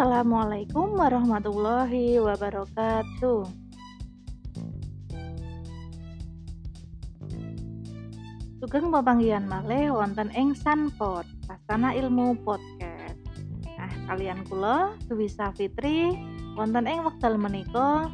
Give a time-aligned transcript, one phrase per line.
[0.00, 3.44] Assalamualaikum warahmatullahi wabarakatuh.
[8.64, 13.20] Sugeng pepanggihan malih wonten ing Sanpod, Pastana Ilmu Podcast.
[13.76, 16.16] Nah, kalian kula Dewi Safitri
[16.56, 18.08] wonten ing wekdal menika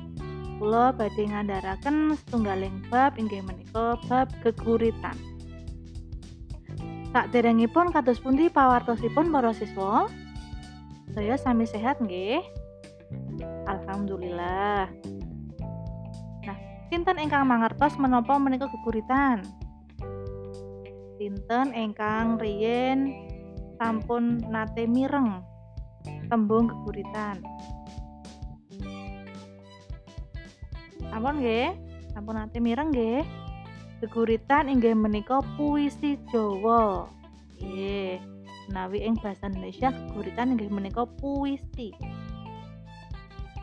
[0.59, 5.15] kula badhe ngandharaken setunggaling bab inggih menika bab geguritan.
[7.15, 10.11] Tak derengipun kados pundi pawartosipun para siswa?
[11.15, 12.43] Saya sami sehat nggih.
[13.71, 14.91] Alhamdulillah.
[16.43, 16.59] Nah,
[16.91, 19.47] sinten ingkang mangertos menapa menika geguritan?
[21.17, 23.15] Sinten ingkang riyin
[23.79, 25.43] sampun nate mireng
[26.27, 27.39] tembung geguritan?
[31.07, 31.71] Sampun nggih?
[32.11, 33.23] Sampun nate mireng nggih?
[34.03, 37.07] Geguritan inggih menika puisi Jawa.
[37.57, 38.26] Nggih
[38.77, 41.97] menawi ing basa Indonesia geguritan inggih menika puisi.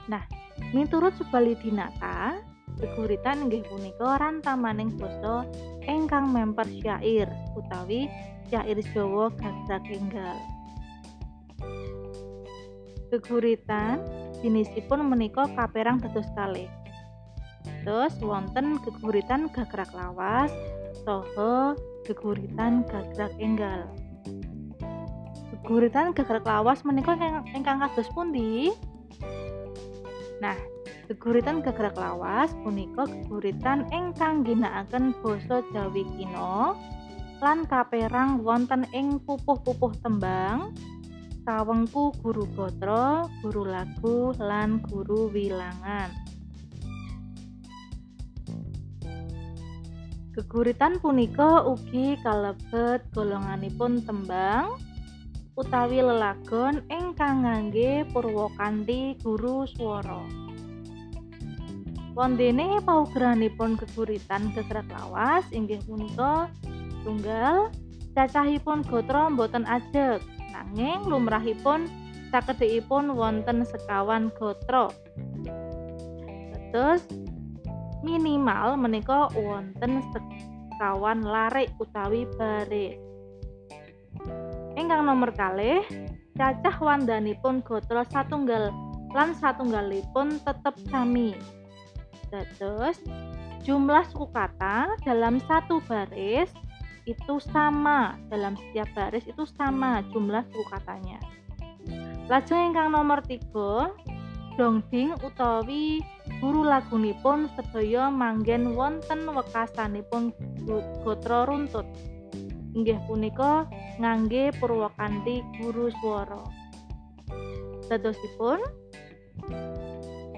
[0.09, 0.25] Nah,
[0.73, 2.41] miturut Subali Dinata,
[2.81, 5.45] geguritan inggih punika rantamaning basa
[5.85, 8.09] ingkang memper syair utawi
[8.49, 10.37] syair Jawa gagrak enggal.
[13.13, 14.01] Geguritan
[14.41, 16.65] jenisipun menika kaperang dados kalih.
[17.85, 20.49] Terus wonten geguritan gagrak lawas
[21.05, 23.85] saha geguritan gagrak enggal.
[25.63, 27.15] Guritan geger lawas menika
[27.55, 28.75] ingkang kados pundi?
[30.43, 30.59] Nah,
[31.07, 36.75] geguritan geger lawas punika geguritan ingkang ginakaken basa Jawi kina
[37.39, 40.75] lan kaperang wonten ing pupuh-pupuh tembang
[41.47, 46.11] sawengku guru gotra, guru lagu lan guru wilangan.
[50.35, 54.75] Geguritan punika ugi kalebet golonganipun tembang
[55.53, 60.21] utawi lelagon ingkang ngangge Purwakanthi guru swara.
[62.13, 66.49] Wondene paugeranipun geguritan gegerak lawas inggih punika
[67.01, 67.73] tunggal
[68.13, 70.21] cacahipun gotra boten ajeg
[70.53, 71.89] nanging lumrahipun
[72.29, 74.93] sakedhikipun wonten sekawan gotra.
[76.73, 77.05] Terus
[78.01, 83.12] minimal menika wonten sekawan larik utawi baris.
[84.73, 85.85] Ingkang nomor kalih,
[86.33, 88.73] cacah wandanipun gotra satunggal
[89.13, 91.37] lan satunggalipun tetep sami.
[92.33, 92.97] Dados
[93.61, 96.49] jumlah suku kata dalam satu baris
[97.05, 101.21] itu sama dalam setiap baris itu sama jumlah suku katanya.
[102.25, 103.93] Lajeng ingkang nomor tiga,
[104.57, 106.01] dongding utawi
[106.41, 110.33] guru lagunipun sedaya manggen wonten wekasanipun
[111.05, 111.85] gotra runtut
[112.73, 113.69] inggih punika
[114.01, 116.43] ngangge Purwakanthi guru swara.
[117.89, 118.59] Dadosipun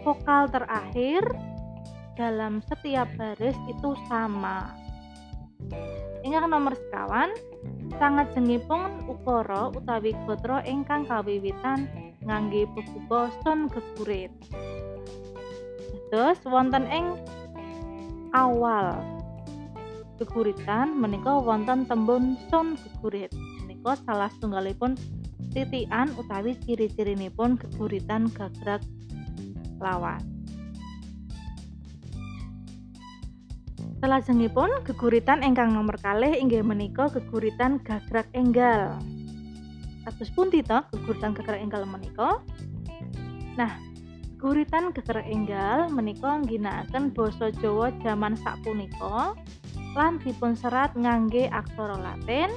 [0.04, 1.24] vokal terakhir
[2.20, 4.72] dalam setiap baris itu sama.
[6.24, 7.32] Ingkang nomor sekawan
[7.98, 11.88] sangat jengipun ukara utawi gotra ingkang kawiwitan
[12.26, 14.34] ngangge bebuka son gegurit.
[16.12, 17.18] Terus wonten ing
[18.34, 19.15] awal
[20.20, 23.32] geguritan menika wonten tembung sun gegurit
[23.64, 24.96] menika salah setunggalipun
[25.52, 28.84] titian utawi ciri-cirinipun geguritan gagrak
[29.80, 30.24] lawas
[34.06, 39.02] Salajengipun geguritan ingkang nomor kalih inggih menika geguritan gagrak enggal.
[40.06, 42.44] Kados pundi to geguritan gagrak enggal menika?
[43.58, 43.74] Nah,
[44.36, 49.34] geguritan gagrak enggal menika ngginakaken basa Jawa jaman sapunika
[49.96, 52.52] lan dipun serat ngangge aksara Latin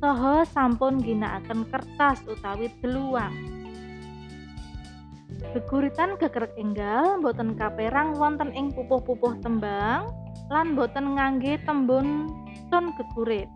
[0.00, 3.60] saha sampun ginakaken kertas utawi deluang.
[5.52, 10.08] Geguritan gegerek enggal boten kaperang wonten ing pupuh-pupuh tembang
[10.48, 12.32] lan boten ngangge tembun
[12.72, 13.48] sun gegurit.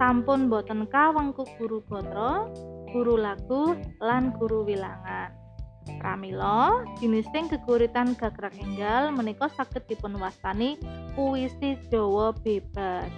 [0.00, 2.48] Sampun boten kawengku guru gotra,
[2.92, 5.39] guru lagu lan guru wilangan.
[6.00, 10.76] Pramila jinising geguritan gagrag enggal menika saged dipun wastani
[11.16, 13.08] puisi Jawa bebas.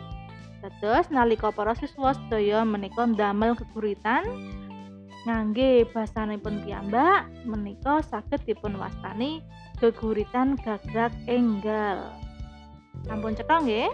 [0.63, 4.23] Dados nalika para siswa sedaya menika ndamel geguritan
[5.27, 9.43] ngangge basanipun piyambak menika saged dipun wastani
[9.83, 12.15] geguritan gagrag enggal.
[13.07, 13.91] Sampun cekal nggih?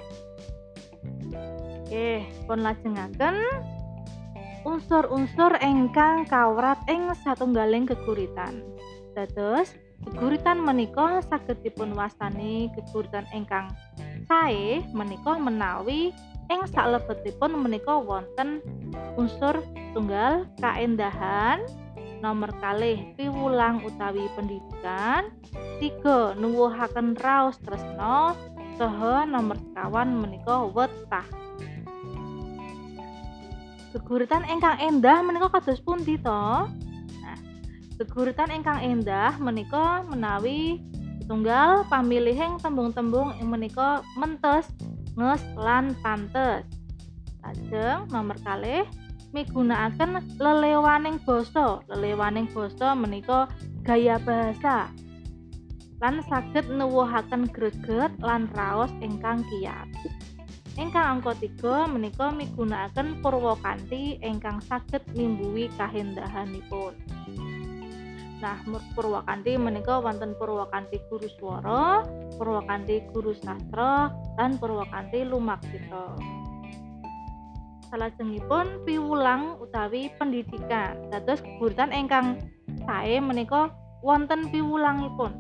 [1.89, 3.37] Oke, pun lajengaken
[4.69, 8.61] unsur-unsur engkang kawrat ing satunggaling geguritan.
[9.17, 9.73] Dados
[10.05, 13.73] geguritan menika saged dipun wastani geguritan ingkang
[14.29, 16.13] sae menika menawi
[16.53, 18.61] ing salebetipun menika wonten
[19.17, 19.65] unsur
[19.97, 21.65] tunggal kaendahan,
[22.21, 25.33] nomor kalih piwulang utawi pendidikan
[25.81, 28.37] tiga nuwuhaken raos tresno
[28.77, 31.27] saha nomor sekawan menika wetah
[33.95, 36.69] geguritan ingkang endah menika kados pundi to?
[37.23, 37.39] Nah
[37.97, 40.83] geguritan endah menika menawi
[41.29, 44.69] tunggal pamilihing tembung-tembung ing menika mentes
[45.17, 46.65] nges lan pantes.
[47.45, 48.85] Lajeng nomor kalih
[49.33, 51.85] migunakaken lelewaning basa.
[51.89, 53.49] Lelewaning basa menika
[53.85, 54.89] gaya bahasa
[55.99, 59.91] lan saged nuwuhaken greget lan raos ingkang kiyat
[60.79, 66.95] ingkang angka 3 menika migunakaken purwakanthi ingkang saged nimbuhi kahendahanipun.
[68.39, 68.55] Nah,
[68.95, 72.07] Purwakanti menika wonten Purwakanti guru swara,
[72.39, 76.15] Purwakanti guru sastra, dan Purwakanti lumaksita
[77.89, 82.37] salajengipun piwulang utawi pendidikan dados geguritan ingkang
[82.85, 83.73] sae menika
[84.05, 85.33] wonten piwulangipun.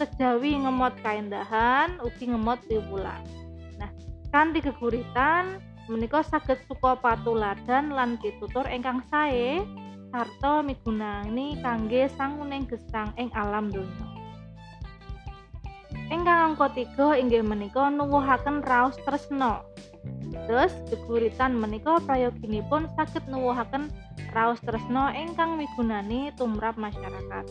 [0.00, 3.20] Sejawi ngemot kaendahan ugi ngemot piwulang
[4.30, 5.58] kanthi geguritan
[5.90, 9.62] menika saged suka patuladan lan pitutur ingkang sae
[10.10, 14.06] sarta migunani kangge sanguning gesang ing alam donya
[16.10, 19.62] ingkang angka 3 inggih menika nuwuhaken raos tresna
[20.46, 23.90] Terus geguritan menika prayoginipun saged nuwuhaken
[24.34, 27.46] raos tresna ingkang migunani tumrap masyarakat.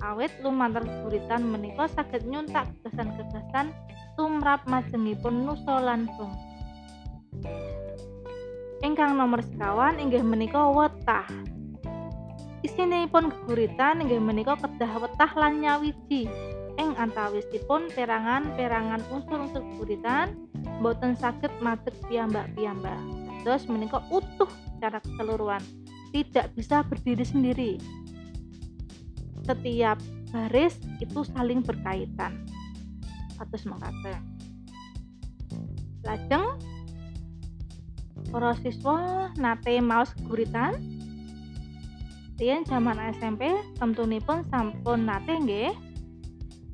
[0.00, 3.76] Awit lumantar geguritan menika saged nyuntak gagasan-gagasan
[4.20, 6.44] tumrap majengipun nusa lan bangsa.
[8.84, 11.24] Ingkang nomor sekawan inggih menika wetah.
[12.60, 16.28] Isinipun geguritan inggih menika kedah wetah lan nyawiji
[16.76, 20.36] ing antawisipun perangan-perangan unsur-unsur geguritan
[20.84, 23.00] boten saged madeg piyambak-piyambak.
[23.40, 25.64] Terus menika utuh secara keseluruhan,
[26.12, 27.72] tidak bisa berdiri sendiri.
[29.48, 29.96] Setiap
[30.28, 32.59] baris itu saling berkaitan.
[33.40, 34.20] Atus mengkata.
[36.04, 36.46] Lajeng
[38.28, 40.76] para siswa nate maos guritan
[42.36, 45.72] Riyen zaman SMP tentunipun sampun nate nggih.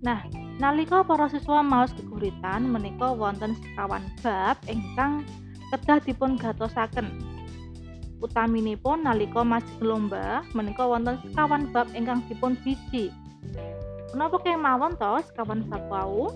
[0.03, 0.23] Nah,
[0.57, 5.21] Nalika para siswa maos geguritan menika wonten sekawan bab ingkang
[5.69, 7.13] kedah dipun gatosaken.
[8.25, 13.13] Utaminipun nalika masih lomba menika wonten sekawan bab ingkang dipun biji.
[14.17, 16.33] Menapa kemawon to sekawan bab wau?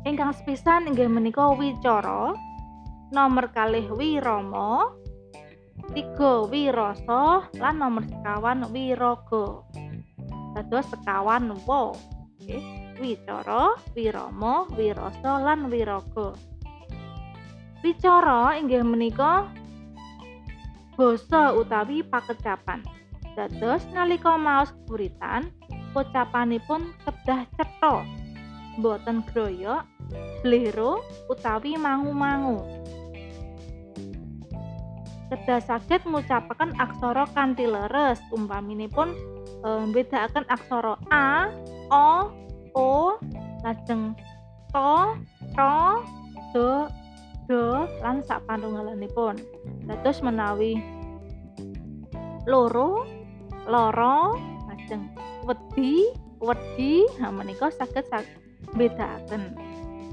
[0.00, 2.32] Ingkang sepisan inggih menika wicara,
[3.12, 4.96] nomor kalih wirama,
[5.92, 9.60] tiga wirasa lan nomor sekawan wiraga.
[10.56, 11.92] Dados sekawan wo
[12.40, 12.64] nggih
[12.96, 16.32] wicara wirama wirasa lan wiraga.
[17.84, 19.52] Wicara inggih menika
[20.96, 22.80] basa utawi pakecapan.
[23.36, 25.52] Dados nalika maos buritan
[25.92, 28.19] pocapanipun kedah cetha
[28.78, 29.82] boten groyok
[30.46, 32.62] blero utawi mangu-mangu.
[35.30, 39.14] Kedah saged ngucapaken aksara kanthi leres umpaminipun
[39.62, 41.50] um, akan aksara a
[41.90, 42.30] o
[42.74, 43.14] o
[43.62, 44.14] lajeng
[44.74, 44.92] to
[45.54, 45.74] to
[46.54, 46.68] do
[47.46, 47.62] do
[48.02, 48.42] lan sak
[49.14, 49.36] pun
[49.86, 50.78] dados menawi
[52.46, 53.06] loro
[53.66, 54.38] loro
[54.70, 55.10] lajeng
[55.46, 58.06] wedi wedi nah menika saged
[58.76, 59.56] bedakaken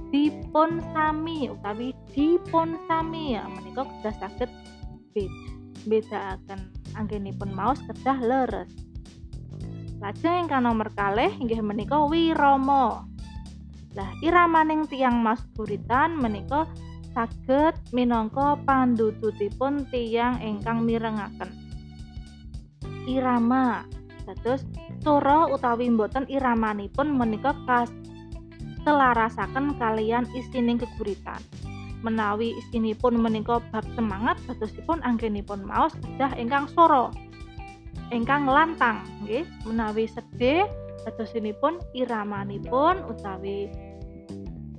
[0.09, 4.51] dipun sami utawi dipun sami ya menika kedah saged
[5.87, 8.71] bedakaken anggenipun maos kedah leres.
[9.97, 13.07] Lajeng ingkang nomor kalih inggih menika wirama.
[13.97, 16.69] Lah iramaning tiang Mas Buritan menika
[17.17, 21.49] saged minangka pandudutipun tiang ingkang mirengaken.
[23.09, 23.89] Irama.
[24.27, 24.67] Dados
[24.99, 27.87] sura utawi mboten iramanipun menika kas
[28.88, 31.44] selarasaken kalian isining keguritan.
[32.08, 37.12] Menawi isinipun menika bab semangat dadosipun anggenipun maos kedah ingkang soro
[38.15, 39.44] ingkang lantang nggih.
[39.67, 40.63] Menawi sedih
[41.03, 43.67] dadosinipun iramanipun utawi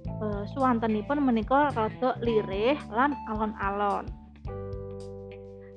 [0.09, 4.09] e, suwantenipun menika rada lirih lan alon-alon.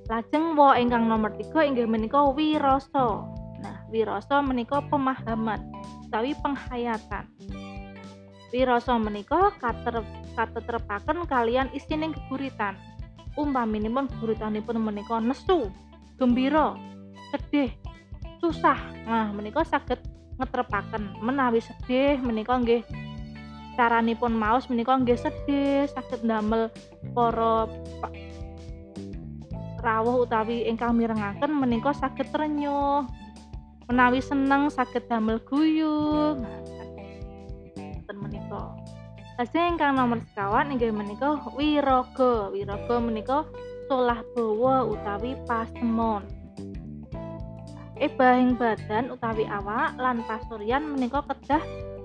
[0.08, 3.28] Lajeng wa ingkang nomor tiga inggih menika wirasa.
[3.60, 5.60] Nah wirasa menika pemahaman
[6.08, 7.28] utawi penghayatan
[8.52, 9.56] wirasa menika
[10.36, 12.76] katetrepaken kalian isining keguritan
[13.40, 15.72] umpaminipun geguritanipun menika nesu
[16.20, 16.76] gembira
[17.32, 17.72] sedih
[18.44, 18.78] susah.
[19.08, 20.02] Nah menika saged
[20.36, 21.24] ngetrepaken.
[21.24, 22.84] Menawi sedih menika nggih
[23.80, 26.68] caranipun maos menika nggih sedih saged damel
[27.16, 27.70] para
[29.82, 33.08] rawuh utawi ingkang mirengaken menika saged trenyuh
[33.90, 36.38] menawi seneng saged damel guyu
[39.42, 43.42] Lajeng ingkang nomor sekawan inggih menika wiraga wiraga menika
[43.90, 46.22] solah bawa utawi pasemon
[47.98, 51.58] ebahing badan utawi awak lan pasuryan menika kedah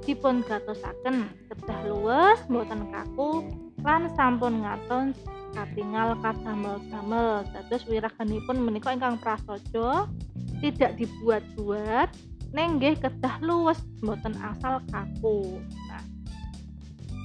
[0.08, 1.28] dipun gatosaken.
[1.52, 3.44] Kedah luwes mboten kaku
[3.84, 5.12] lan sampun ngaton
[5.52, 7.44] katingal kadamel-damel.
[7.52, 10.08] Dados wiraganipun menika ingkang prasaja
[10.64, 12.08] tidak dibuat-buat
[12.56, 15.60] nenggih kedah luwes mboten asal kaku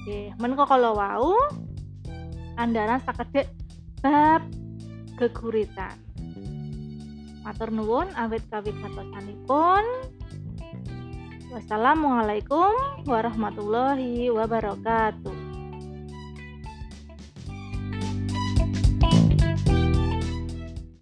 [0.02, 1.38] nah Oke, menika kalau wau
[2.58, 3.46] andaran sakedhik
[4.02, 4.42] bab
[5.14, 5.94] geguritan
[7.42, 9.82] Matur nuwun awit kawigatosanipun.
[11.50, 15.41] Wassalamualaikum warahmatullahi wabarakatuh.